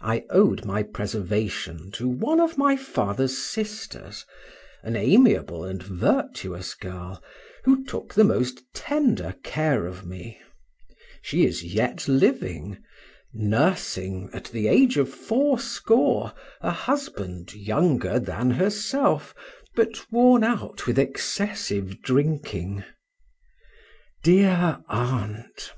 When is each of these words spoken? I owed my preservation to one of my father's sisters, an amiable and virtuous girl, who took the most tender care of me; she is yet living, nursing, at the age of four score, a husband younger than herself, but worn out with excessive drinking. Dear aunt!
I 0.00 0.24
owed 0.30 0.64
my 0.64 0.82
preservation 0.82 1.92
to 1.92 2.08
one 2.08 2.40
of 2.40 2.58
my 2.58 2.76
father's 2.76 3.38
sisters, 3.38 4.26
an 4.82 4.96
amiable 4.96 5.62
and 5.62 5.80
virtuous 5.80 6.74
girl, 6.74 7.22
who 7.62 7.84
took 7.84 8.12
the 8.12 8.24
most 8.24 8.62
tender 8.74 9.36
care 9.44 9.86
of 9.86 10.04
me; 10.04 10.40
she 11.22 11.46
is 11.46 11.62
yet 11.62 12.08
living, 12.08 12.78
nursing, 13.32 14.30
at 14.32 14.46
the 14.46 14.66
age 14.66 14.96
of 14.98 15.08
four 15.08 15.60
score, 15.60 16.32
a 16.60 16.72
husband 16.72 17.54
younger 17.54 18.18
than 18.18 18.50
herself, 18.50 19.32
but 19.76 20.10
worn 20.10 20.42
out 20.42 20.88
with 20.88 20.98
excessive 20.98 22.02
drinking. 22.02 22.82
Dear 24.24 24.78
aunt! 24.88 25.72